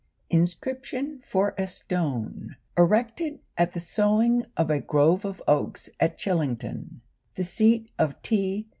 [0.31, 7.01] INSCRIPTION FOR A STONE ERECTED AT THE SOWING OF A GROVE OF OAKS AT CHILLINGTON,
[7.35, 8.67] THE SEAT OF T.